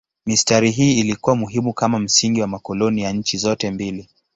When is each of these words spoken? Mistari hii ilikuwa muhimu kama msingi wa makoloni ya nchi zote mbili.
Mistari 0.25 0.71
hii 0.71 0.99
ilikuwa 0.99 1.35
muhimu 1.35 1.73
kama 1.73 1.99
msingi 1.99 2.41
wa 2.41 2.47
makoloni 2.47 3.01
ya 3.01 3.11
nchi 3.13 3.37
zote 3.37 3.71
mbili. 3.71 4.09